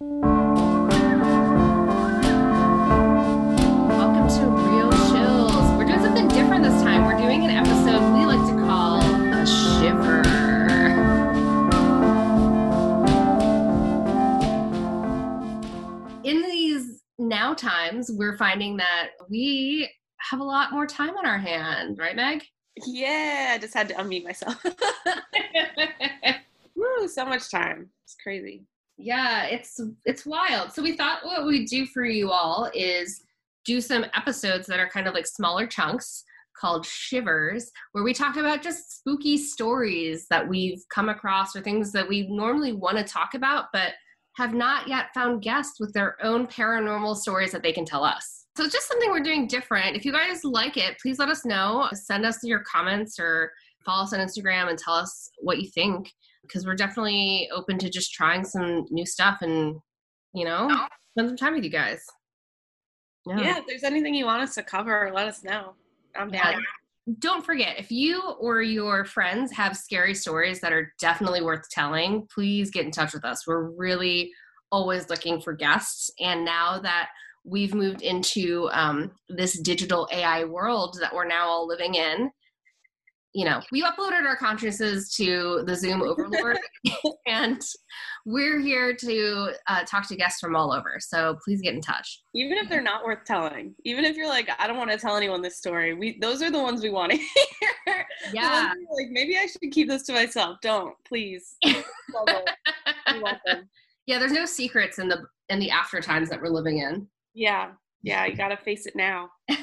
[0.00, 0.30] Welcome
[4.28, 5.76] to Real Chills.
[5.76, 7.04] We're doing something different this time.
[7.04, 10.22] We're doing an episode we like to call a shiver.
[16.22, 21.38] In these now times, we're finding that we have a lot more time on our
[21.38, 22.44] hand, right, Meg?
[22.86, 24.64] Yeah, I just had to unmute myself.
[26.76, 27.90] Woo, so much time.
[28.04, 28.62] It's crazy.
[28.98, 30.72] Yeah, it's it's wild.
[30.72, 33.22] So we thought what we'd do for you all is
[33.64, 36.24] do some episodes that are kind of like smaller chunks
[36.58, 41.92] called shivers where we talk about just spooky stories that we've come across or things
[41.92, 43.92] that we normally want to talk about but
[44.36, 48.46] have not yet found guests with their own paranormal stories that they can tell us.
[48.56, 49.96] So it's just something we're doing different.
[49.96, 51.88] If you guys like it, please let us know.
[51.92, 53.52] Send us your comments or
[53.84, 56.12] follow us on Instagram and tell us what you think
[56.48, 59.76] because we're definitely open to just trying some new stuff and
[60.34, 60.68] you know
[61.12, 62.04] spend some time with you guys.
[63.26, 63.58] Yeah.
[63.58, 65.74] if there's anything you want us to cover, let us know.
[66.16, 66.52] I'm Yeah.
[66.52, 66.64] down.
[67.20, 72.26] Don't forget, if you or your friends have scary stories that are definitely worth telling,
[72.32, 73.46] please get in touch with us.
[73.46, 74.30] We're really
[74.70, 76.10] always looking for guests.
[76.20, 77.08] And now that
[77.44, 82.30] we've moved into um, this digital AI world that we're now all living in,
[83.38, 86.58] you know, we uploaded our consciousnesses to the Zoom Overlord,
[87.28, 87.62] and
[88.26, 90.96] we're here to uh, talk to guests from all over.
[90.98, 92.20] So please get in touch.
[92.34, 95.16] Even if they're not worth telling, even if you're like, I don't want to tell
[95.16, 97.16] anyone this story, we those are the ones we want to
[97.86, 98.04] hear.
[98.32, 98.72] Yeah.
[98.90, 100.56] like maybe I should keep this to myself.
[100.60, 101.54] Don't, please.
[101.64, 102.50] Love it.
[103.14, 103.68] We want them.
[104.06, 107.06] yeah, there's no secrets in the in the after times that we're living in.
[107.34, 107.70] yeah,
[108.02, 109.30] yeah, you gotta face it now.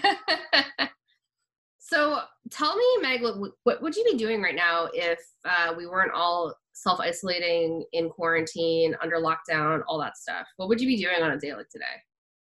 [1.80, 5.88] so tell me, Meg, what, what would you be doing right now if uh, we
[5.88, 10.48] weren't all self isolating in quarantine, under lockdown, all that stuff?
[10.58, 11.86] What would you be doing on a day like today?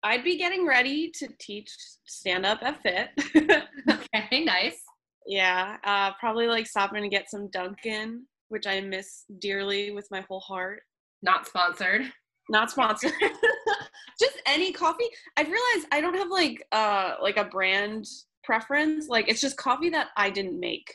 [0.03, 1.71] I'd be getting ready to teach
[2.05, 3.09] stand up at Fit.
[4.13, 4.81] Okay, nice.
[5.25, 10.21] Yeah, uh, probably like stopping to get some Dunkin', which I miss dearly with my
[10.27, 10.81] whole heart.
[11.21, 12.11] Not sponsored.
[12.49, 13.13] Not sponsored.
[14.19, 15.05] Just any coffee.
[15.37, 18.05] I've realized I don't have like uh like a brand
[18.51, 19.07] preference.
[19.07, 20.93] Like it's just coffee that I didn't make.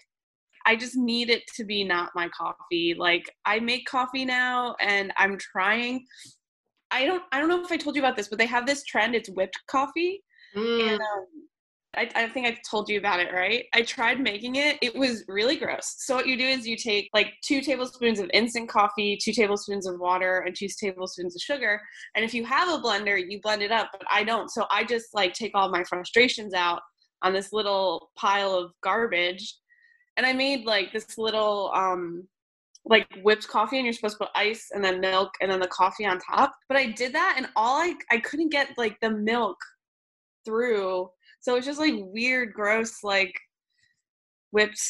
[0.67, 2.95] I just need it to be not my coffee.
[2.99, 6.05] Like I make coffee now and I'm trying
[6.91, 8.85] I don't I don't know if I told you about this, but they have this
[8.85, 10.23] trend, it's whipped coffee.
[10.55, 11.27] Mm, And um,
[11.97, 13.65] I, I think I've told you about it, right?
[13.75, 14.77] I tried making it.
[14.83, 15.95] It was really gross.
[15.99, 19.87] So what you do is you take like two tablespoons of instant coffee, two tablespoons
[19.87, 21.81] of water, and two tablespoons of sugar.
[22.15, 23.89] And if you have a blender, you blend it up.
[23.93, 24.51] But I don't.
[24.51, 26.83] So I just like take all my frustrations out
[27.23, 29.57] on this little pile of garbage.
[30.17, 32.27] And I made like this little um
[32.85, 35.67] like whipped coffee and you're supposed to put ice and then milk and then the
[35.67, 36.55] coffee on top.
[36.69, 39.57] But I did that and all I I couldn't get like the milk
[40.45, 41.11] through.
[41.41, 43.35] So it's just like weird, gross, like
[44.53, 44.81] whipped,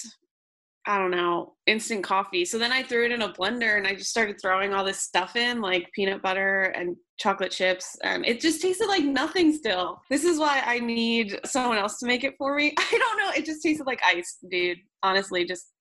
[0.89, 2.45] I don't know, instant coffee.
[2.45, 5.01] So then I threw it in a blender and I just started throwing all this
[5.03, 7.97] stuff in, like peanut butter and chocolate chips.
[8.05, 10.01] And it just tasted like nothing still.
[10.11, 12.73] This is why I need someone else to make it for me.
[12.79, 13.31] I don't know.
[13.37, 14.79] It just tasted like ice, dude.
[15.03, 15.73] Honestly, just,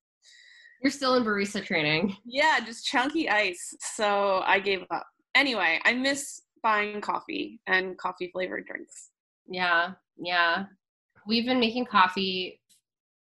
[0.81, 2.15] you're still in barista training.
[2.25, 3.75] yeah, just chunky ice.
[3.79, 5.05] So I gave up.
[5.35, 9.11] Anyway, I miss buying coffee and coffee flavored drinks.
[9.47, 10.65] Yeah, yeah.
[11.27, 12.59] We've been making coffee.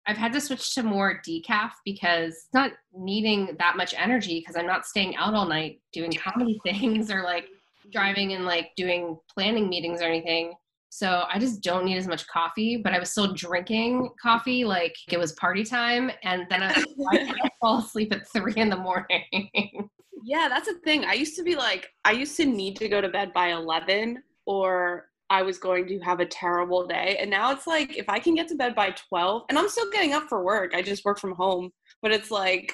[0.07, 4.57] I've had to switch to more decaf because it's not needing that much energy because
[4.57, 7.47] I'm not staying out all night doing comedy things or like
[7.93, 10.55] driving and like doing planning meetings or anything.
[10.89, 14.97] So I just don't need as much coffee, but I was still drinking coffee like
[15.11, 16.11] it was party time.
[16.23, 19.25] And then I was like, why can't I fall asleep at three in the morning?
[20.27, 21.05] Yeah, that's the thing.
[21.05, 24.25] I used to be like, I used to need to go to bed by 11
[24.45, 27.17] or I was going to have a terrible day.
[27.21, 29.91] And now it's like, if I can get to bed by 12, and I'm still
[29.91, 31.71] getting up for work, I just work from home,
[32.03, 32.73] but it's like,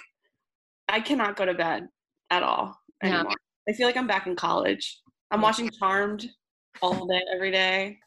[0.88, 1.88] I cannot go to bed
[2.30, 3.14] at all Yeah.
[3.20, 3.34] anymore.
[3.68, 5.00] I feel like I'm back in college.
[5.30, 5.44] I'm Yeah.
[5.44, 6.28] watching Charmed
[6.82, 7.98] all day, every day,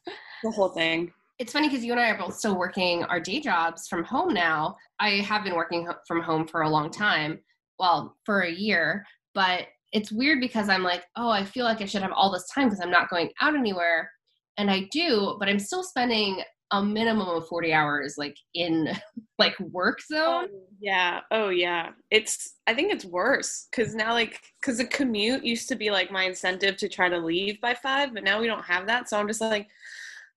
[0.43, 1.11] the whole thing.
[1.39, 4.33] it's funny because you and I are both still working our day jobs from home
[4.33, 4.75] now.
[4.99, 7.39] I have been working from home for a long time,
[7.79, 11.85] well, for a year, but it's weird because I'm like, oh, I feel like I
[11.85, 14.11] should have all this time because I'm not going out anywhere.
[14.57, 16.41] And I do, but I'm still spending
[16.71, 18.89] a minimum of 40 hours like in
[19.39, 20.47] like work zone.
[20.79, 21.21] Yeah.
[21.31, 21.89] Oh, yeah.
[22.11, 26.11] It's, I think it's worse because now, like, because the commute used to be like
[26.11, 29.09] my incentive to try to leave by five, but now we don't have that.
[29.09, 29.67] So I'm just like,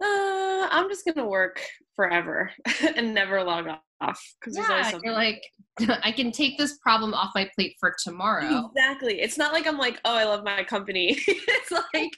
[0.02, 1.60] uh, I'm just going to work
[1.98, 2.48] forever
[2.96, 3.66] and never log
[4.00, 5.42] off because yeah, you're like
[6.04, 8.70] I can take this problem off my plate for tomorrow.
[8.74, 9.20] Exactly.
[9.20, 11.18] It's not like I'm like, oh, I love my company.
[11.26, 12.10] it's like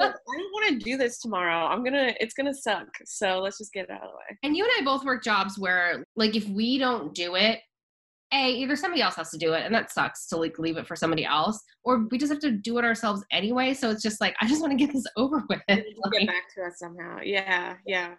[0.00, 1.66] I don't want to do this tomorrow.
[1.66, 2.14] I'm gonna.
[2.20, 2.86] It's gonna suck.
[3.04, 4.38] So let's just get it out of the way.
[4.42, 7.60] And you and I both work jobs where, like, if we don't do it,
[8.32, 10.86] a either somebody else has to do it, and that sucks to like leave it
[10.86, 13.72] for somebody else, or we just have to do it ourselves anyway.
[13.72, 15.60] So it's just like I just want to get this over with.
[15.68, 17.18] Like, get back to us somehow.
[17.22, 17.76] Yeah.
[17.86, 18.14] Yeah.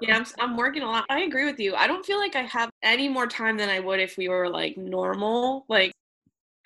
[0.00, 1.04] Yeah, I'm, I'm working a lot.
[1.08, 1.74] I agree with you.
[1.74, 4.48] I don't feel like I have any more time than I would if we were
[4.48, 5.64] like normal.
[5.68, 5.92] Like,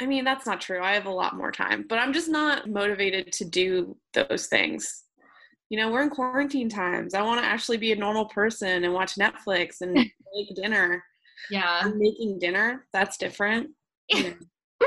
[0.01, 0.83] I mean, that's not true.
[0.83, 5.05] I have a lot more time, but I'm just not motivated to do those things.
[5.69, 7.15] You know, we're in quarantine times.
[7.15, 11.03] I want to actually be a normal person and watch Netflix and make dinner.
[11.51, 11.81] Yeah.
[11.83, 12.87] I'm making dinner.
[12.93, 13.71] That's different.
[14.09, 14.33] Yeah.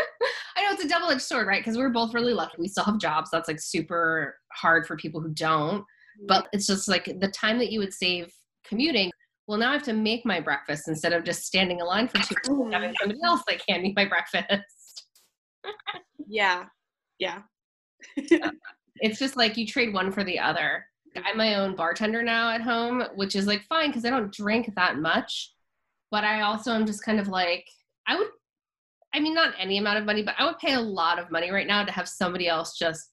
[0.55, 1.63] I know it's a double edged sword, right?
[1.63, 2.57] Because we're both really lucky.
[2.59, 3.29] We still have jobs.
[3.31, 5.83] That's like super hard for people who don't.
[6.27, 8.31] But it's just like the time that you would save
[8.65, 9.11] commuting.
[9.47, 12.19] Well, now I have to make my breakfast instead of just standing in line for
[12.19, 12.95] two hours having mm-hmm.
[12.99, 15.05] somebody else like hand me my breakfast.
[16.27, 16.65] yeah.
[17.19, 17.41] Yeah.
[18.17, 20.85] it's just like you trade one for the other.
[21.25, 24.73] I'm my own bartender now at home, which is like fine because I don't drink
[24.75, 25.51] that much.
[26.09, 27.65] But I also am just kind of like,
[28.07, 28.27] I would,
[29.13, 31.51] I mean, not any amount of money, but I would pay a lot of money
[31.51, 33.12] right now to have somebody else just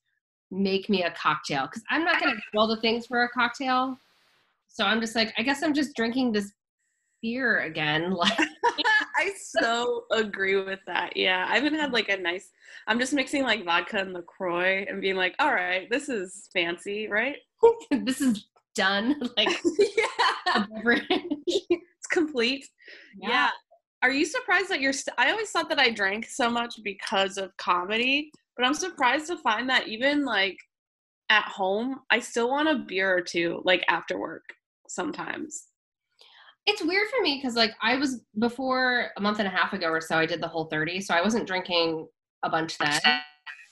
[0.50, 3.28] make me a cocktail because I'm not going to do all the things for a
[3.28, 3.96] cocktail.
[4.68, 6.52] So I'm just like, I guess I'm just drinking this
[7.22, 8.14] beer again.
[8.20, 8.38] Like,
[9.16, 11.16] I so agree with that.
[11.16, 12.50] Yeah, I haven't had like a nice.
[12.86, 17.08] I'm just mixing like vodka and Lacroix and being like, all right, this is fancy,
[17.08, 17.36] right?
[18.04, 19.20] this is done.
[19.36, 19.48] Like,
[19.78, 20.64] yeah,
[21.46, 22.66] it's complete.
[23.20, 23.28] Yeah.
[23.28, 23.50] yeah.
[24.02, 24.94] Are you surprised that you're?
[24.94, 29.26] St- I always thought that I drank so much because of comedy, but I'm surprised
[29.28, 30.56] to find that even like
[31.28, 34.44] at home, I still want a beer or two like after work
[34.88, 35.68] sometimes.
[36.66, 39.88] It's weird for me because like I was before a month and a half ago
[39.88, 41.00] or so, I did the whole 30.
[41.00, 42.06] So I wasn't drinking
[42.42, 43.00] a bunch then.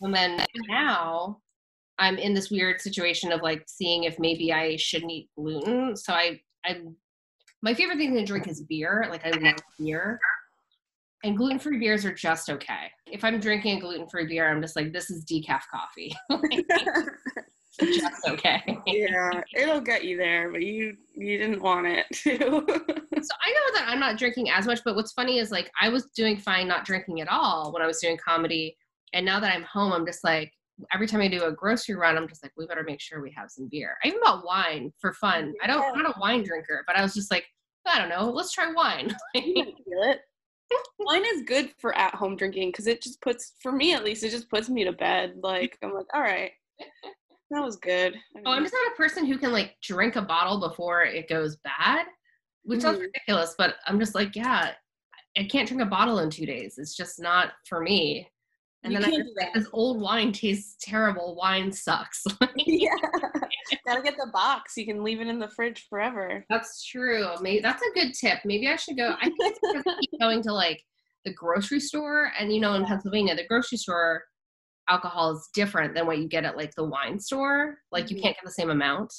[0.01, 1.39] And then now
[1.99, 5.97] I'm in this weird situation of like seeing if maybe I shouldn't eat gluten.
[5.97, 6.81] So I I
[7.61, 9.07] my favorite thing to drink is beer.
[9.11, 10.21] Like I love beer
[11.25, 12.91] and gluten free beers are just okay.
[13.06, 16.15] If I'm drinking a gluten free beer, I'm just like, this is decaf coffee.
[17.81, 18.62] just okay.
[18.87, 22.38] yeah, it'll get you there, but you you didn't want it to.
[22.38, 25.88] so I know that I'm not drinking as much, but what's funny is like I
[25.88, 28.76] was doing fine not drinking at all when I was doing comedy,
[29.12, 30.53] and now that I'm home, I'm just like
[30.94, 33.32] every time I do a grocery run, I'm just like, we better make sure we
[33.37, 33.97] have some beer.
[34.05, 35.53] I even bought wine for fun.
[35.62, 37.44] I don't, I'm not a wine drinker, but I was just like,
[37.87, 39.09] I don't know, let's try wine.
[39.35, 40.20] feel it.
[40.99, 44.25] Wine is good for at home drinking because it just puts, for me at least,
[44.25, 45.35] it just puts me to bed.
[45.43, 46.50] Like, I'm like, all right,
[47.50, 48.17] that was good.
[48.44, 51.56] Oh, I'm just not a person who can like drink a bottle before it goes
[51.56, 52.06] bad,
[52.62, 52.88] which mm-hmm.
[52.88, 54.73] sounds ridiculous, but I'm just like, yeah,
[55.37, 56.79] I can't drink a bottle in two days.
[56.79, 58.29] It's just not for me.
[58.85, 61.35] And you then I just, this old wine tastes terrible.
[61.35, 62.25] Wine sucks.
[62.56, 62.91] yeah.
[63.87, 64.76] Gotta get the box.
[64.76, 66.44] You can leave it in the fridge forever.
[66.49, 67.29] That's true.
[67.41, 68.38] Maybe that's a good tip.
[68.44, 69.15] Maybe I should go.
[69.20, 69.59] I think
[70.00, 70.82] keep going to like
[71.25, 72.32] the grocery store.
[72.38, 74.25] And you know, in Pennsylvania, the grocery store
[74.88, 77.76] alcohol is different than what you get at like the wine store.
[77.93, 78.25] Like you mm-hmm.
[78.25, 79.12] can't get the same amount.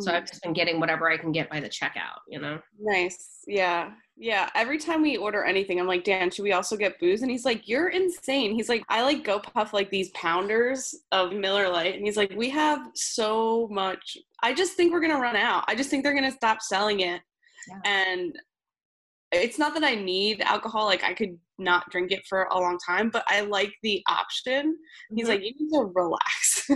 [0.00, 0.26] So I've mm-hmm.
[0.26, 2.58] just been getting whatever I can get by the checkout, you know?
[2.78, 3.38] Nice.
[3.46, 3.92] Yeah.
[4.16, 4.48] Yeah.
[4.54, 7.22] Every time we order anything, I'm like, Dan, should we also get booze?
[7.22, 8.54] And he's like, You're insane.
[8.54, 11.96] He's like, I like go puff like these pounders of Miller Lite.
[11.96, 14.16] And he's like, We have so much.
[14.42, 15.64] I just think we're gonna run out.
[15.68, 17.20] I just think they're gonna stop selling it.
[17.68, 17.92] Yeah.
[17.92, 18.38] And
[19.32, 22.78] it's not that I need alcohol, like I could not drink it for a long
[22.86, 24.76] time, but I like the option.
[25.14, 25.30] He's mm-hmm.
[25.32, 26.70] like, You need to relax.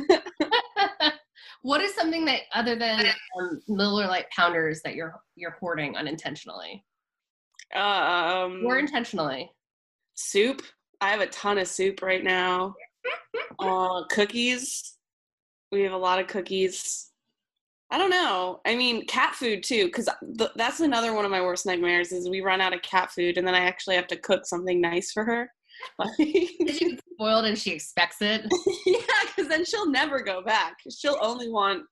[1.62, 3.06] What is something that other than
[3.40, 6.84] um, Miller Lite pounders that you're you're hoarding unintentionally?
[7.74, 9.50] Um, or intentionally?
[10.14, 10.62] Soup.
[11.00, 12.74] I have a ton of soup right now.
[13.58, 14.96] uh, cookies.
[15.72, 17.10] We have a lot of cookies.
[17.92, 18.60] I don't know.
[18.66, 20.08] I mean, cat food too, because
[20.38, 22.12] th- that's another one of my worst nightmares.
[22.12, 24.80] Is we run out of cat food, and then I actually have to cook something
[24.80, 25.50] nice for her.
[26.18, 28.42] she's spoiled and she expects it.
[28.86, 28.96] yeah,
[29.26, 30.76] because then she'll never go back.
[30.90, 31.84] She'll only want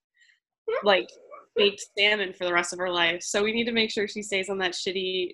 [0.84, 1.08] like
[1.56, 3.22] baked salmon for the rest of her life.
[3.22, 5.32] So we need to make sure she stays on that shitty,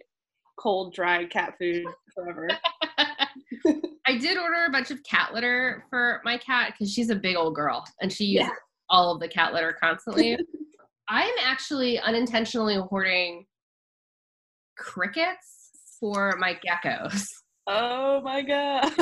[0.56, 1.84] cold, dry cat food
[2.14, 2.48] forever.
[4.06, 7.36] I did order a bunch of cat litter for my cat because she's a big
[7.36, 8.54] old girl and she uses yeah.
[8.90, 10.38] all of the cat litter constantly.
[11.08, 13.46] I'm actually unintentionally hoarding
[14.76, 15.70] crickets
[16.00, 17.26] for my geckos.
[17.66, 18.92] Oh my god.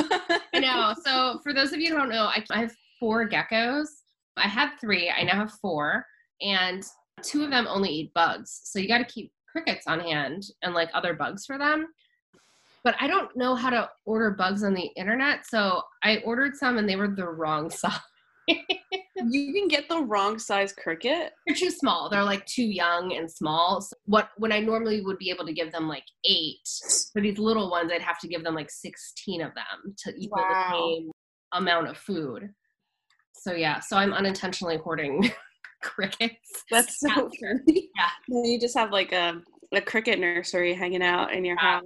[0.53, 0.93] I know.
[1.05, 3.87] So for those of you who don't know, I, I have four geckos.
[4.37, 5.09] I had three.
[5.09, 6.05] I now have four.
[6.41, 6.83] And
[7.21, 8.61] two of them only eat bugs.
[8.63, 11.87] So you got to keep crickets on hand and like other bugs for them.
[12.83, 15.45] But I don't know how to order bugs on the internet.
[15.45, 17.99] So I ordered some and they were the wrong size.
[18.47, 21.31] you can get the wrong size cricket.
[21.47, 22.09] They're too small.
[22.09, 23.79] They're like too young and small.
[23.79, 26.67] So what when I normally would be able to give them like eight,
[27.13, 30.41] for these little ones, I'd have to give them like 16 of them to equal
[30.41, 30.71] wow.
[30.71, 31.11] the same
[31.53, 32.49] amount of food.
[33.33, 35.31] So yeah, so I'm unintentionally hoarding
[35.83, 36.63] crickets.
[36.71, 37.89] That's so funny.
[37.95, 38.09] Yeah.
[38.27, 41.79] You just have like a, a cricket nursery hanging out in your yeah.
[41.79, 41.83] house.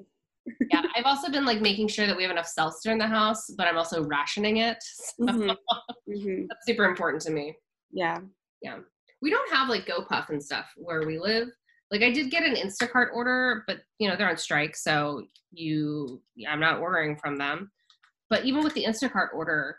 [0.71, 3.49] yeah, I've also been like making sure that we have enough seltzer in the house,
[3.57, 4.77] but I'm also rationing it.
[5.17, 5.49] So mm-hmm.
[6.11, 6.45] Mm-hmm.
[6.47, 7.55] That's super important to me.
[7.91, 8.19] Yeah.
[8.61, 8.77] Yeah.
[9.21, 11.49] We don't have like GoPuff and stuff where we live.
[11.91, 16.21] Like I did get an Instacart order, but you know, they're on strike, so you
[16.47, 17.71] I'm not ordering from them.
[18.29, 19.77] But even with the Instacart order,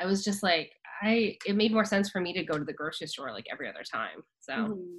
[0.00, 2.72] I was just like, I it made more sense for me to go to the
[2.72, 4.22] grocery store like every other time.
[4.40, 4.98] So mm-hmm.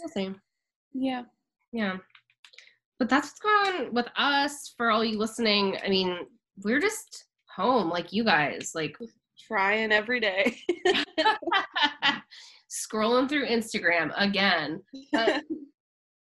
[0.00, 0.34] we'll see.
[0.92, 1.22] Yeah.
[1.72, 1.96] Yeah.
[2.98, 5.76] But that's what's going on with us for all you listening.
[5.84, 6.16] I mean,
[6.62, 8.96] we're just home like you guys, like
[9.46, 10.56] trying every day.
[12.70, 14.80] Scrolling through Instagram again.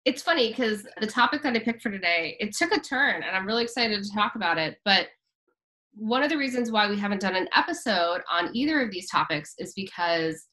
[0.05, 3.35] it's funny because the topic that I picked for today, it took a turn and
[3.35, 4.77] I'm really excited to talk about it.
[4.83, 5.07] But
[5.93, 9.53] one of the reasons why we haven't done an episode on either of these topics
[9.57, 10.45] is because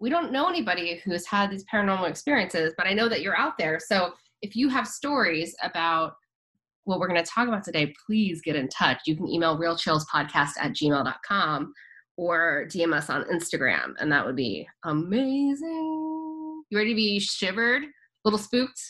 [0.00, 3.56] we don't know anybody who's had these paranormal experiences, but I know that you're out
[3.58, 3.78] there.
[3.78, 4.12] So
[4.42, 6.14] if you have stories about
[6.84, 8.98] what we're going to talk about today, please get in touch.
[9.06, 11.72] You can email realchillspodcast at gmail.com
[12.16, 16.62] or DM us on Instagram, and that would be amazing.
[16.70, 17.84] You ready to be shivered?
[17.84, 17.88] A
[18.24, 18.80] little spooked?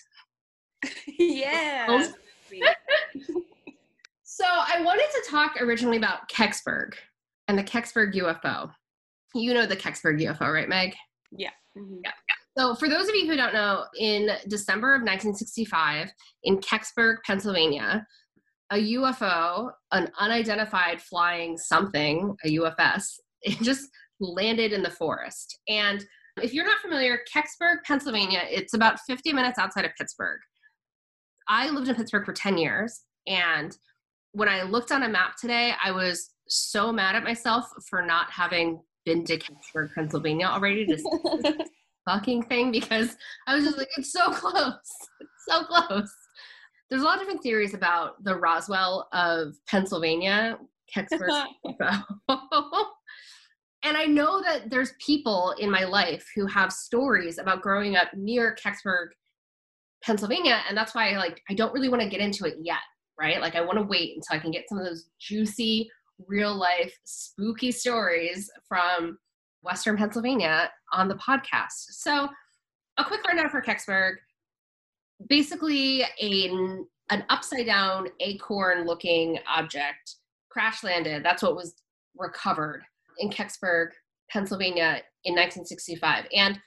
[1.18, 2.08] yeah.
[4.42, 6.94] So I wanted to talk originally about Kecksburg
[7.46, 8.72] and the Kecksburg UFO.
[9.36, 10.96] You know the Kecksburg UFO, right, Meg?
[11.30, 11.50] Yeah.
[11.78, 11.98] Mm-hmm.
[12.04, 12.10] Yeah.
[12.58, 16.10] So, for those of you who don't know, in December of 1965,
[16.42, 18.04] in Kecksburg, Pennsylvania,
[18.72, 23.04] a UFO, an unidentified flying something, a UFS,
[23.42, 25.60] it just landed in the forest.
[25.68, 26.04] And
[26.42, 30.40] if you're not familiar, Kecksburg, Pennsylvania, it's about 50 minutes outside of Pittsburgh.
[31.48, 33.76] I lived in Pittsburgh for 10 years, and
[34.32, 38.30] when I looked on a map today, I was so mad at myself for not
[38.30, 41.64] having been to Kecksburg, Pennsylvania already to
[42.08, 44.74] fucking thing because I was just like, it's so close.
[45.20, 46.12] It's so close.
[46.90, 50.58] There's a lot of different theories about the Roswell of Pennsylvania,
[50.94, 51.46] Kecksburg.
[53.82, 58.08] and I know that there's people in my life who have stories about growing up
[58.14, 59.08] near Kecksburg,
[60.04, 62.80] Pennsylvania, and that's why I like I don't really want to get into it yet
[63.18, 63.40] right?
[63.40, 65.90] Like I want to wait until I can get some of those juicy,
[66.26, 69.18] real life, spooky stories from
[69.62, 71.90] Western Pennsylvania on the podcast.
[71.90, 72.28] So,
[72.98, 74.14] a quick rundown for Kecksburg.
[75.28, 76.48] Basically, a,
[77.10, 80.16] an upside down acorn looking object
[80.50, 81.24] crash landed.
[81.24, 81.74] That's what was
[82.16, 82.82] recovered
[83.18, 83.88] in Kecksburg,
[84.30, 86.26] Pennsylvania in 1965.
[86.34, 86.58] And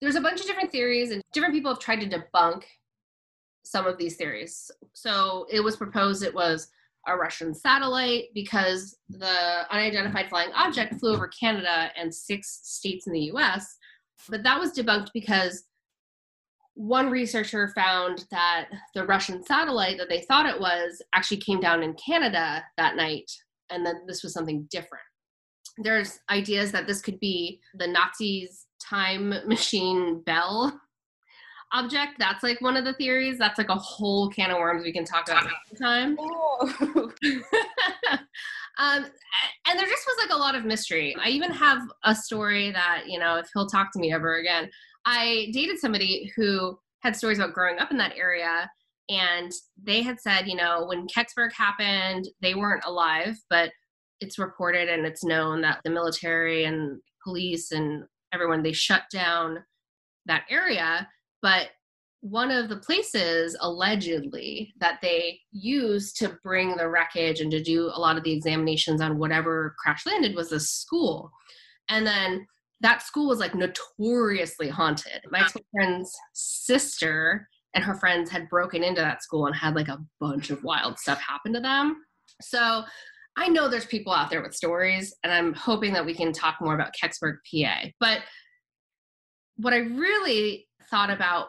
[0.00, 2.62] there's a bunch of different theories, and different people have tried to debunk
[3.70, 4.70] some of these theories.
[4.94, 6.68] So it was proposed it was
[7.06, 13.12] a Russian satellite because the unidentified flying object flew over Canada and six states in
[13.12, 13.76] the US.
[14.28, 15.64] But that was debunked because
[16.74, 21.82] one researcher found that the Russian satellite that they thought it was actually came down
[21.82, 23.30] in Canada that night,
[23.70, 25.02] and then this was something different.
[25.78, 30.80] There's ideas that this could be the Nazis' time machine bell
[31.72, 33.38] object that's like one of the theories.
[33.38, 36.18] That's like a whole can of worms we can talk about another time.
[38.78, 39.06] Um,
[39.66, 41.16] and there just was like a lot of mystery.
[41.20, 44.70] I even have a story that you know if he'll talk to me ever again.
[45.04, 48.70] I dated somebody who had stories about growing up in that area
[49.08, 49.50] and
[49.82, 53.70] they had said you know when kecksburg happened they weren't alive but
[54.20, 59.58] it's reported and it's known that the military and police and everyone they shut down
[60.26, 61.08] that area
[61.42, 61.68] but
[62.20, 67.90] one of the places allegedly that they used to bring the wreckage and to do
[67.94, 71.30] a lot of the examinations on whatever crash landed was a school.
[71.88, 72.46] And then
[72.80, 75.20] that school was like notoriously haunted.
[75.30, 80.02] My friend's sister and her friends had broken into that school and had like a
[80.20, 82.02] bunch of wild stuff happen to them.
[82.40, 82.84] So
[83.36, 86.56] I know there's people out there with stories, and I'm hoping that we can talk
[86.60, 87.88] more about Kecksburg, PA.
[88.00, 88.22] But
[89.56, 91.48] what I really thought about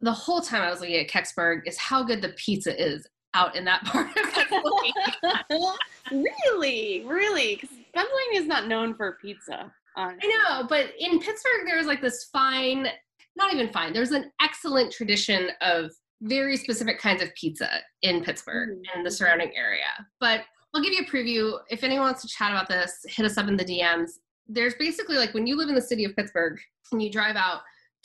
[0.00, 3.56] the whole time I was looking at Kecksburg is how good the pizza is out
[3.56, 5.74] in that part of Pennsylvania.
[6.12, 9.72] really, really, because Pennsylvania is not known for pizza.
[9.96, 10.30] Honestly.
[10.30, 12.88] I know, but in Pittsburgh, there's like this fine.
[13.36, 13.92] not even fine.
[13.92, 15.90] There's an excellent tradition of
[16.22, 17.68] very specific kinds of pizza
[18.02, 18.82] in Pittsburgh Mm.
[18.94, 19.84] and the surrounding area.
[20.20, 20.42] But
[20.74, 21.58] I'll give you a preview.
[21.70, 24.10] If anyone wants to chat about this, hit us up in the DMs.
[24.48, 26.58] There's basically like when you live in the city of Pittsburgh
[26.92, 27.60] and you drive out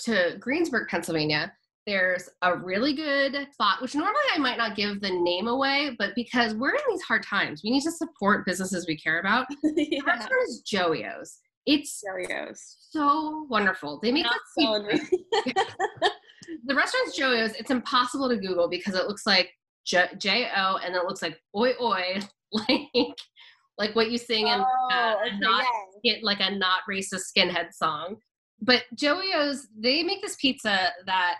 [0.05, 1.51] to Greensburg, Pennsylvania,
[1.87, 6.11] there's a really good spot, which normally I might not give the name away, but
[6.15, 9.47] because we're in these hard times, we need to support businesses we care about.
[9.63, 11.39] The restaurant is Joey's.
[11.65, 12.57] It's Cheerios.
[12.89, 13.99] so wonderful.
[14.01, 14.85] They make Not this selling
[16.65, 17.53] the restaurant's Joey's.
[17.53, 19.49] It's impossible to Google because it looks like
[19.85, 22.19] J O and it looks like oi oi,
[22.51, 23.15] like
[23.77, 25.65] like what you sing in uh, Oh, okay, not
[26.03, 26.15] yeah.
[26.21, 28.17] like a not racist skinhead song.
[28.61, 31.35] But Joey's, they make this pizza that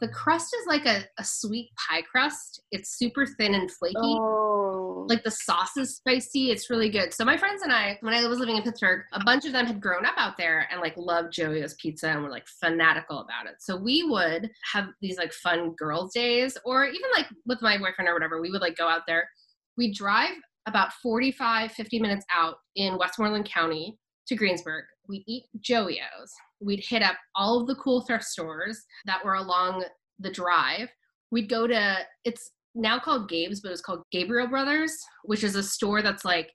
[0.00, 2.62] the crust is like a, a sweet pie crust.
[2.70, 3.96] It's super thin and flaky.
[3.98, 5.06] Oh.
[5.08, 6.50] Like the sauce is spicy.
[6.50, 7.12] It's really good.
[7.12, 9.66] So my friends and I, when I was living in Pittsburgh, a bunch of them
[9.66, 13.46] had grown up out there and like loved Joey's pizza and were like fanatical about
[13.46, 13.56] it.
[13.60, 18.08] So we would have these like fun girls' days, or even like with my boyfriend
[18.08, 19.28] or whatever, we would like go out there.
[19.76, 20.34] We drive
[20.66, 23.98] about 45, 50 minutes out in Westmoreland County
[24.28, 24.84] to Greensburg.
[25.08, 25.98] We'd eat Joey's.
[26.60, 29.84] We'd hit up all of the cool thrift stores that were along
[30.18, 30.88] the drive.
[31.30, 34.92] We'd go to, it's now called Gabe's, but it was called Gabriel Brothers,
[35.24, 36.50] which is a store that's like,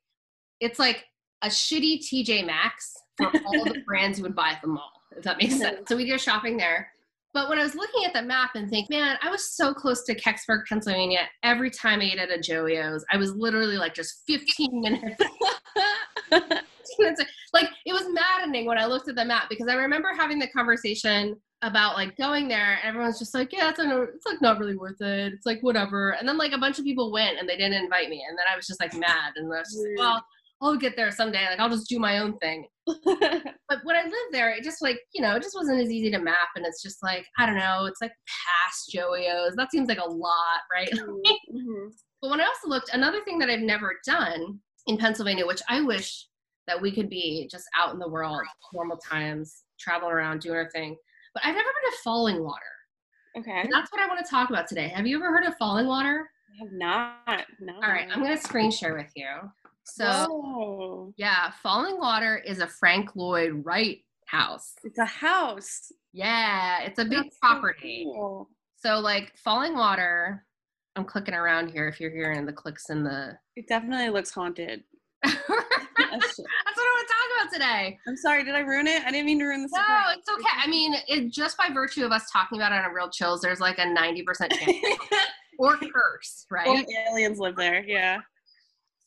[0.60, 1.04] it's like
[1.42, 5.24] a shitty TJ Maxx for all the brands you would buy at the mall, if
[5.24, 5.76] that makes sense.
[5.76, 5.84] Mm-hmm.
[5.88, 6.90] So we go shopping there.
[7.34, 10.04] But when I was looking at the map and think, man, I was so close
[10.04, 13.04] to Kecksburg, Pennsylvania every time I ate at a Joey's.
[13.12, 15.20] I was literally like just 15 minutes
[16.32, 16.62] it's
[17.54, 20.48] like it was maddening when I looked at the map because I remember having the
[20.48, 24.76] conversation about like going there and everyone's just like, yeah, it's, it's like not really
[24.76, 25.34] worth it.
[25.34, 26.12] It's like whatever.
[26.12, 28.24] And then like a bunch of people went and they didn't invite me.
[28.28, 30.26] And then I was just like mad and I was just like, well,
[30.62, 31.46] I'll get there someday.
[31.50, 32.66] Like I'll just do my own thing.
[33.70, 36.12] But when I lived there, it just like, you know, it just wasn't as easy
[36.12, 36.50] to map.
[36.56, 39.56] And it's just like, I don't know, it's like past Joey's.
[39.56, 40.92] That seems like a lot, right?
[41.54, 41.92] Mhm.
[42.22, 45.82] But when I also looked, another thing that I've never done in Pennsylvania, which I
[45.82, 46.28] wish
[46.68, 48.42] that we could be just out in the world,
[48.74, 50.96] normal times, travel around, doing our thing.
[51.34, 52.62] But I've never been to Falling Water.
[53.38, 53.62] Okay.
[53.62, 54.90] And that's what I want to talk about today.
[54.90, 56.30] Have you ever heard of Falling Water?
[56.54, 57.46] I have not.
[57.60, 57.74] No.
[57.76, 59.28] All right, I'm going to screen share with you.
[59.86, 61.14] So, Whoa.
[61.18, 64.74] yeah, Falling Water is a Frank Lloyd Wright house.
[64.84, 65.92] It's a house.
[66.14, 68.04] Yeah, it's a big That's so property.
[68.06, 68.50] cool.
[68.78, 70.46] So, like, Falling Water,
[70.96, 73.38] I'm clicking around here if you're hearing the clicks in the.
[73.56, 74.84] It definitely looks haunted.
[75.24, 78.00] That's what I want to talk about today.
[78.08, 79.04] I'm sorry, did I ruin it?
[79.04, 79.88] I didn't mean to ruin the surprise.
[80.06, 80.58] No, it's okay.
[80.62, 83.42] I mean, it, just by virtue of us talking about it on a Real Chills,
[83.42, 84.78] there's like a 90% chance
[85.60, 86.68] or curse, right?
[86.68, 87.84] Only aliens live there.
[87.86, 88.20] Yeah.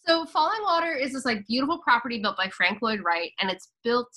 [0.07, 3.71] So Falling Water is this like beautiful property built by Frank Lloyd Wright, and it's
[3.83, 4.09] built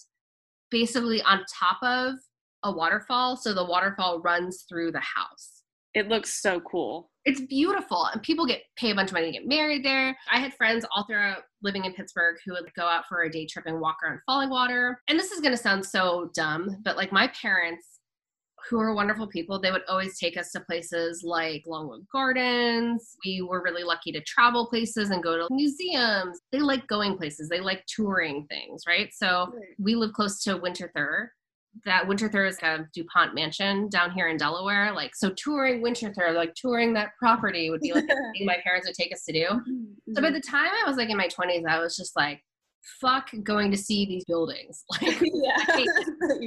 [0.72, 2.16] basically on top of
[2.64, 3.36] a waterfall.
[3.36, 5.59] So the waterfall runs through the house.
[5.94, 7.10] It looks so cool.
[7.26, 10.16] It's beautiful, and people get pay a bunch of money to get married there.
[10.32, 13.46] I had friends all throughout living in Pittsburgh who would go out for a day
[13.46, 15.02] trip and walk around Falling Water.
[15.08, 18.00] And this is going to sound so dumb, but like my parents,
[18.68, 23.16] who are wonderful people, they would always take us to places like Longwood Gardens.
[23.26, 26.40] We were really lucky to travel places and go to museums.
[26.52, 27.50] They like going places.
[27.50, 29.10] They like touring things, right?
[29.14, 31.30] So we live close to Winterthur.
[31.86, 34.92] That Winterthur is a DuPont mansion down here in Delaware.
[34.92, 38.96] Like, so touring Winterthur, like touring that property would be like thing my parents would
[38.96, 39.48] take us to do.
[40.16, 42.44] So by the time I was like in my 20s, I was just like,
[43.00, 44.84] fuck going to see these buildings.
[45.02, 45.86] Like, yeah.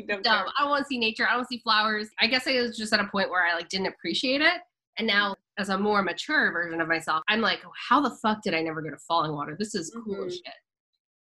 [0.08, 0.48] don't dumb.
[0.58, 1.24] I don't want to see nature.
[1.24, 2.08] I don't want to see flowers.
[2.20, 4.60] I guess I was just at a point where I like didn't appreciate it.
[4.98, 8.52] And now as a more mature version of myself, I'm like, how the fuck did
[8.54, 9.54] I never go to Falling Water?
[9.58, 10.30] This is cool Mhm.
[10.32, 10.42] shit.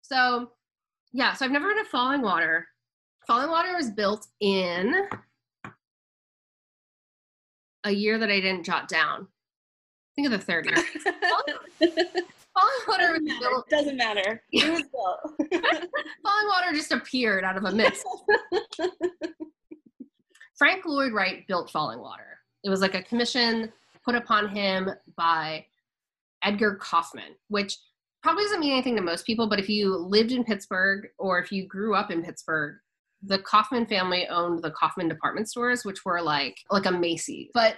[0.02, 0.50] So
[1.12, 2.66] yeah, so I've never been to Falling Water.
[3.28, 4.94] Falling Water was built in
[7.84, 9.28] a year that I didn't jot down.
[10.16, 10.76] Think of the third year.
[12.54, 13.40] Falling Water Doesn't matter.
[13.40, 13.68] built.
[13.68, 14.42] Doesn't matter.
[14.50, 15.62] It was built.
[16.22, 18.04] Falling Water just appeared out of a mist.
[20.56, 22.38] Frank Lloyd Wright built Falling Water.
[22.64, 23.70] It was like a commission
[24.04, 25.66] put upon him by
[26.42, 27.76] Edgar Kaufmann, which
[28.22, 31.52] probably doesn't mean anything to most people, but if you lived in Pittsburgh or if
[31.52, 32.76] you grew up in Pittsburgh,
[33.22, 37.50] the Kaufmann family owned the Kaufmann department stores, which were like like a Macy's.
[37.54, 37.76] But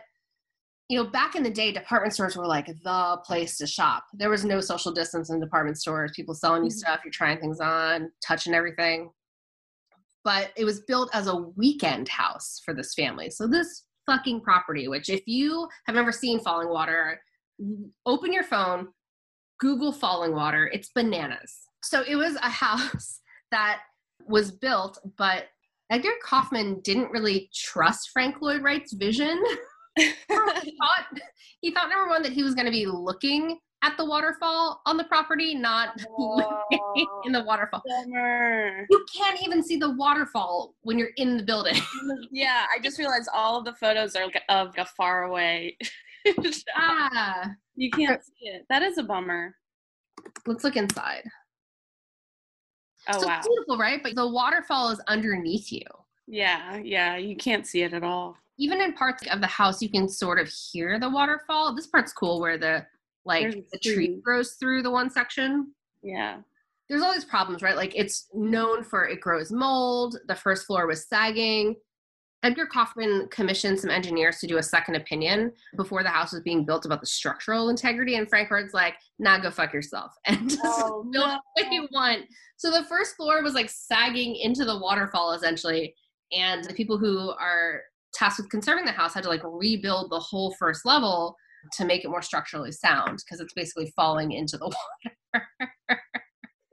[0.88, 4.04] you know, back in the day, department stores were like the place to shop.
[4.12, 6.12] There was no social distance in department stores.
[6.16, 6.74] People selling you Mhm.
[6.78, 9.12] stuff, you're trying things on, touching everything.
[10.24, 13.30] But it was built as a weekend house for this family.
[13.30, 17.22] So this fucking property, which if you have never seen Falling Water,
[18.04, 18.88] open your phone,
[19.60, 20.68] Google Falling Water.
[20.72, 21.56] It's bananas.
[21.82, 23.20] So it was a house
[23.52, 23.80] that
[24.28, 25.44] was built, but
[25.90, 29.42] Edgar Kaufmann didn't really trust Frank Lloyd Wright's vision.
[29.96, 31.20] he, thought,
[31.60, 34.96] he thought number one that he was going to be looking at the waterfall on
[34.96, 37.82] the property, not oh, in the waterfall.
[38.90, 41.80] You can't even see the waterfall when you're in the building.
[42.30, 45.76] yeah, I just realized all of the photos are of a far away.
[46.76, 48.66] ah, you can't see it.
[48.68, 49.56] That is a bummer.
[50.46, 51.22] Let's look inside.
[53.08, 53.40] Oh so wow.
[53.42, 54.02] beautiful, right?
[54.02, 55.82] But the waterfall is underneath you.
[56.26, 58.36] Yeah, yeah, you can't see it at all.
[58.58, 61.74] Even in parts of the house, you can sort of hear the waterfall.
[61.74, 62.86] This part's cool where the
[63.24, 65.72] like the tree grows through the one section.
[66.02, 66.38] Yeah.
[66.88, 67.76] There's all these problems, right?
[67.76, 70.18] Like it's known for it grows mold.
[70.26, 71.76] The first floor was sagging.
[72.42, 76.64] Edgar Kaufmann commissioned some engineers to do a second opinion before the house was being
[76.64, 78.14] built about the structural integrity.
[78.14, 80.12] And Frank Lloyd's like, nah, go fuck yourself.
[80.26, 81.38] And oh, build no.
[81.54, 82.22] what you want.
[82.56, 85.94] So the first floor was like sagging into the waterfall essentially.
[86.32, 87.82] And the people who are
[88.14, 91.36] tasked with conserving the house had to like rebuild the whole first level
[91.74, 94.64] to make it more structurally sound because it's basically falling into the
[95.34, 95.46] water.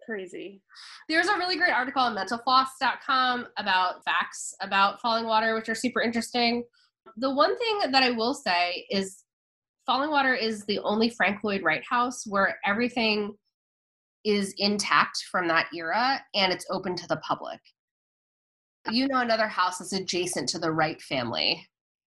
[0.07, 0.61] Crazy.
[1.09, 6.01] There's a really great article on mentalfloss.com about facts about falling water, which are super
[6.01, 6.63] interesting.
[7.17, 9.25] The one thing that I will say is
[9.85, 13.33] Falling Water is the only Frank Lloyd Wright house where everything
[14.23, 17.59] is intact from that era and it's open to the public.
[18.89, 21.67] You know another house that's adjacent to the Wright family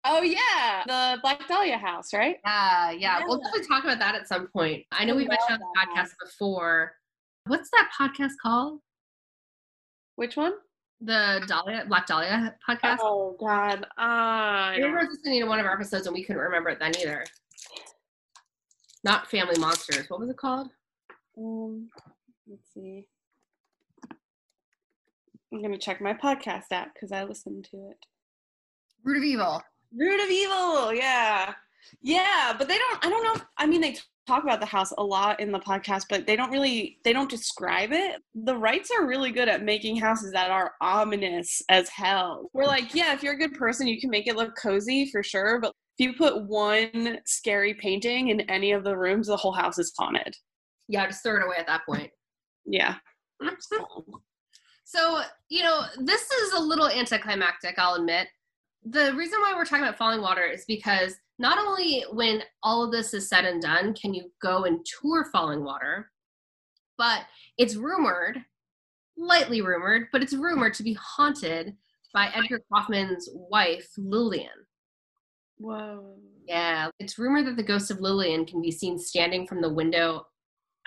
[0.05, 2.37] Oh yeah, the Black Dahlia house, right?
[2.45, 3.19] Yeah, yeah.
[3.21, 3.25] yeah.
[3.27, 4.85] We'll definitely talk about that at some point.
[4.91, 6.93] I know I we mentioned on the podcast before.
[7.47, 8.81] What's that podcast called?
[10.17, 10.53] Which one?
[11.01, 12.99] The Dahlia Black Dahlia podcast.
[13.01, 13.85] Oh God.
[13.99, 16.93] Uh, I remember listening to one of our episodes and we couldn't remember it then
[17.01, 17.25] either.
[19.05, 20.09] Not Family Monsters.
[20.09, 20.69] What was it called?
[21.37, 21.89] Um,
[22.49, 23.07] let's see.
[25.53, 27.99] I'm gonna check my podcast app because I listened to it.
[29.03, 29.63] Root of Evil.
[29.95, 31.53] Root of evil, yeah.
[32.01, 33.45] Yeah, but they don't I don't know.
[33.59, 36.51] I mean they talk about the house a lot in the podcast, but they don't
[36.51, 38.21] really they don't describe it.
[38.35, 42.51] The Wrights are really good at making houses that are ominous as hell.
[42.53, 45.23] We're like, yeah, if you're a good person, you can make it look cozy for
[45.23, 49.53] sure, but if you put one scary painting in any of the rooms, the whole
[49.53, 50.35] house is haunted.
[50.89, 52.11] Yeah, just throw it away at that point.
[52.65, 52.97] Yeah.
[54.85, 58.29] so, you know, this is a little anticlimactic, I'll admit
[58.85, 62.93] the reason why we're talking about falling water is because not only when all of
[62.93, 66.11] this is said and done can you go and tour falling water
[66.99, 67.23] but
[67.59, 68.39] it's rumored
[69.17, 71.75] lightly rumored but it's rumored to be haunted
[72.13, 74.51] by edgar kaufmann's wife lillian.
[75.59, 76.17] Whoa.
[76.47, 80.27] Yeah it's rumored that the ghost of lillian can be seen standing from the window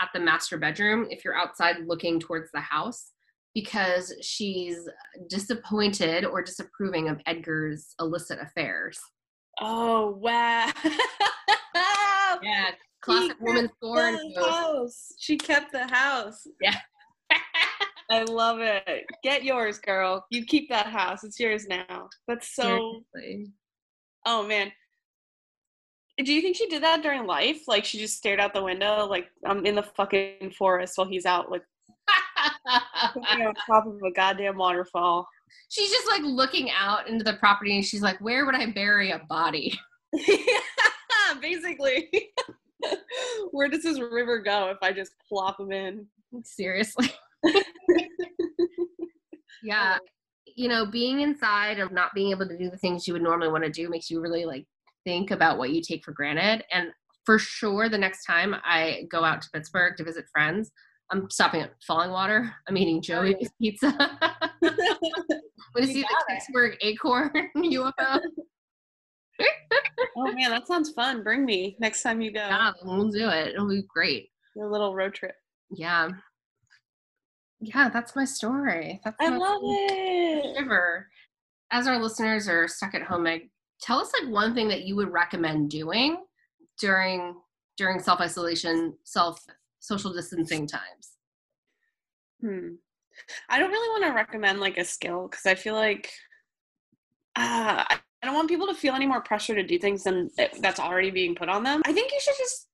[0.02, 3.12] at the master bedroom if you're outside looking towards the house
[3.56, 4.88] because she's
[5.30, 9.00] disappointed or disapproving of Edgar's illicit affairs.
[9.60, 10.70] Oh wow!
[12.44, 14.20] yeah, classic woman scorn.
[14.36, 15.14] House.
[15.18, 16.46] She kept the house.
[16.62, 16.78] Yeah.
[18.12, 19.06] I love it.
[19.24, 20.26] Get yours, girl.
[20.30, 21.24] You keep that house.
[21.24, 22.10] It's yours now.
[22.28, 23.02] That's so.
[23.16, 23.52] Seriously.
[24.26, 24.72] Oh man.
[26.24, 27.62] Do you think she did that during life?
[27.68, 31.26] Like she just stared out the window, like I'm in the fucking forest while he's
[31.26, 31.64] out like
[33.16, 35.28] on top of a goddamn waterfall.
[35.70, 39.12] She's just like looking out into the property and she's like, Where would I bury
[39.12, 39.78] a body?
[40.14, 42.10] yeah, basically.
[43.52, 46.06] Where does this river go if I just plop him in?
[46.44, 47.10] Seriously.
[49.64, 49.98] yeah.
[50.56, 53.52] You know, being inside and not being able to do the things you would normally
[53.52, 54.66] want to do makes you really like
[55.04, 56.64] think about what you take for granted.
[56.72, 56.90] And
[57.26, 60.72] for sure, the next time I go out to Pittsburgh to visit friends,
[61.12, 62.52] I'm stopping at Falling Water.
[62.68, 63.94] I'm eating oh, Joey's pizza.
[64.22, 64.74] I'm
[65.76, 68.20] gonna see the Pittsburgh Acorn UFO.
[70.18, 71.24] oh man, that sounds fun.
[71.24, 72.40] Bring me next time you go.
[72.40, 73.50] Yeah, we'll do it.
[73.50, 74.30] It'll be great.
[74.56, 75.36] Your little road trip.
[75.72, 76.10] Yeah.
[77.60, 79.00] Yeah, that's my story.
[79.04, 80.58] That's I love it.
[80.58, 81.10] Shiver.
[81.72, 83.50] As our listeners are stuck at home, Meg,
[83.82, 86.18] tell us like one thing that you would recommend doing
[86.80, 87.36] during
[87.78, 89.44] during self isolation, self
[89.80, 91.12] social distancing times?
[92.42, 92.76] Hmm.
[93.50, 96.12] I don't really want to recommend like a skill because I feel like
[97.36, 100.80] uh, I don't want people to feel any more pressure to do things than that's
[100.80, 101.82] already being put on them.
[101.86, 102.68] I think you should just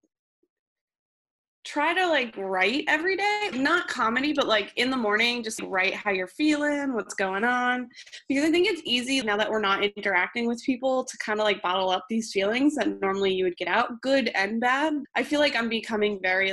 [1.64, 5.94] try to like write every day not comedy but like in the morning just write
[5.94, 7.88] how you're feeling what's going on
[8.28, 11.44] because i think it's easy now that we're not interacting with people to kind of
[11.44, 15.22] like bottle up these feelings that normally you would get out good and bad i
[15.22, 16.52] feel like i'm becoming very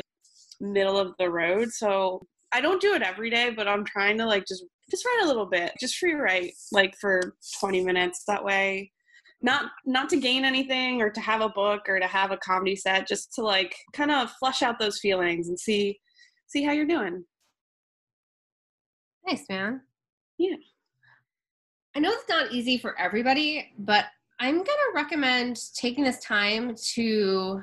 [0.60, 1.70] middle of the road.
[1.72, 5.24] So I don't do it every day, but I'm trying to like just just write
[5.24, 8.24] a little bit, just free write, like for 20 minutes.
[8.26, 8.90] That way,
[9.42, 12.76] not not to gain anything or to have a book or to have a comedy
[12.76, 15.98] set, just to like kind of flush out those feelings and see
[16.46, 17.24] see how you're doing.
[19.26, 19.82] Nice, man.
[20.38, 20.56] Yeah.
[21.94, 24.06] I know it's not easy for everybody, but
[24.40, 27.62] I'm going to recommend taking this time to.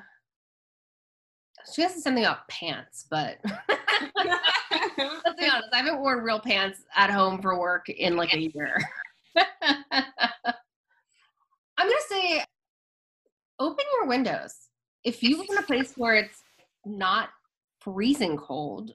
[1.73, 7.10] She has something about pants, but let's be honest, I haven't worn real pants at
[7.10, 8.78] home for work in like a year.
[11.78, 12.43] I'm going to say
[13.60, 14.54] open your windows.
[15.04, 16.41] If you live in a place where it's
[16.86, 17.30] not
[17.80, 18.93] freezing cold,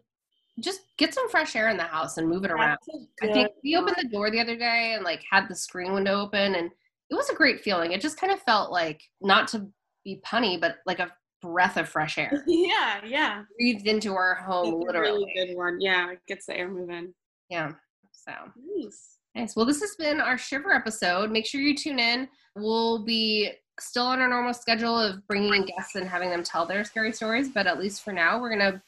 [0.59, 2.79] just get some fresh air in the house and move it around.
[3.23, 6.21] I think we opened the door the other day and like had the screen window
[6.21, 6.71] open and
[7.11, 7.93] it was a great feeling.
[7.93, 9.67] It just kind of felt like not to
[10.05, 12.45] be punny, but like a breath of fresh air.
[12.47, 13.43] Yeah, yeah.
[13.59, 15.25] Breathed into our home That's literally.
[15.37, 15.81] really good one.
[15.81, 17.15] Yeah, it gets the air moving.
[17.49, 17.73] Yeah.
[18.13, 18.33] So
[18.77, 19.19] Nice.
[19.35, 19.57] nice.
[19.57, 21.31] Well, this has been our Shiver episode.
[21.31, 22.29] Make sure you tune in.
[22.57, 26.67] We'll be still on our normal schedule of bringing in guests and having them tell
[26.67, 28.83] their scary stories, but at least for now, we're gonna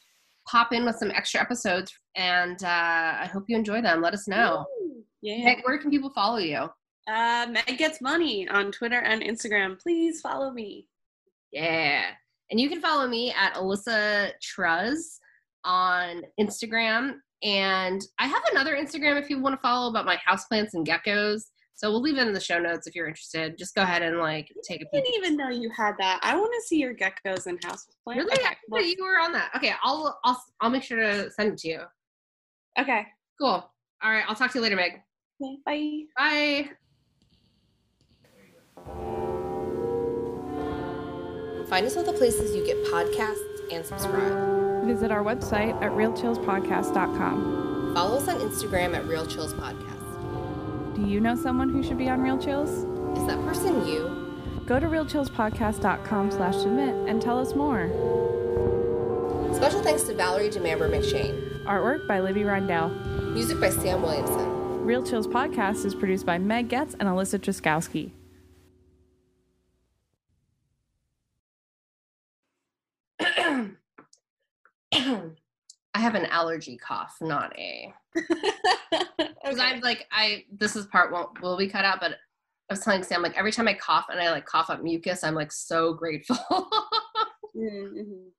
[0.47, 2.67] pop in with some extra episodes, and uh,
[3.21, 4.01] I hope you enjoy them.
[4.01, 4.65] Let us know.
[5.21, 5.43] Yeah.
[5.45, 6.69] Meg, where can people follow you?
[7.07, 9.81] Uh, Meg gets money on Twitter and Instagram.
[9.81, 10.87] Please follow me.
[11.51, 12.11] Yeah.
[12.53, 15.19] And you can follow me at Alyssa Truz
[15.65, 17.15] on Instagram.
[17.41, 21.45] And I have another Instagram if you want to follow about my houseplants and geckos.
[21.73, 23.57] So we'll leave it in the show notes if you're interested.
[23.57, 24.89] Just go ahead and like take a peek.
[24.93, 26.19] I didn't even know you had that.
[26.21, 28.17] I want to see your geckos and houseplants.
[28.17, 28.31] Really?
[28.33, 28.45] Okay.
[28.71, 29.49] I you were on that.
[29.55, 31.79] Okay, I'll I'll I'll make sure to send it to you.
[32.79, 33.07] okay.
[33.41, 33.67] Cool.
[34.03, 35.01] All right, I'll talk to you later, Meg.
[35.41, 36.03] Okay, Bye.
[36.15, 36.69] Bye.
[41.73, 44.85] Find us all the places you get podcasts and subscribe.
[44.85, 47.95] Visit our website at realchillspodcast.com.
[47.95, 50.95] Follow us on Instagram at Real Chills Podcast.
[50.95, 52.69] Do you know someone who should be on Real Chills?
[53.17, 54.39] Is that person you?
[54.67, 57.87] Go to realchillspodcast.com slash submit and tell us more.
[59.55, 61.65] Special thanks to Valerie DeMamber McShane.
[61.65, 63.33] Artwork by Libby Rindell.
[63.33, 64.85] Music by Sam Williamson.
[64.85, 68.11] Real Chills Podcast is produced by Meg Getz and Alyssa Truskowski.
[75.95, 77.93] I have an allergy cough, not a.
[79.43, 79.73] Because okay.
[79.75, 83.03] I'm like, I this is part won't will be cut out, but I was telling
[83.03, 85.93] Sam like every time I cough and I like cough up mucus, I'm like so
[85.93, 86.37] grateful.
[87.55, 88.29] Mm, mhm.